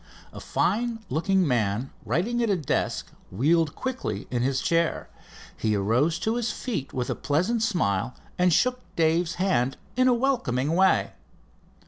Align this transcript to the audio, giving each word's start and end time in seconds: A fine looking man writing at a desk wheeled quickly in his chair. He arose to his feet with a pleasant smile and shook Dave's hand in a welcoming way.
A 0.33 0.39
fine 0.39 0.97
looking 1.11 1.47
man 1.47 1.91
writing 2.07 2.41
at 2.41 2.49
a 2.49 2.55
desk 2.55 3.11
wheeled 3.29 3.75
quickly 3.75 4.27
in 4.31 4.41
his 4.41 4.59
chair. 4.59 5.09
He 5.55 5.75
arose 5.75 6.17
to 6.21 6.37
his 6.37 6.51
feet 6.51 6.91
with 6.91 7.11
a 7.11 7.13
pleasant 7.15 7.61
smile 7.61 8.15
and 8.35 8.51
shook 8.51 8.79
Dave's 8.95 9.35
hand 9.35 9.77
in 9.95 10.07
a 10.07 10.13
welcoming 10.15 10.73
way. 10.73 11.11